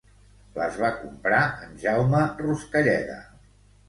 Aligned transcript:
Les 0.53 0.77
va 0.83 0.87
comprar 1.01 1.41
en 1.65 1.75
Jaume 1.83 2.21
Ruscalleda. 2.39 3.19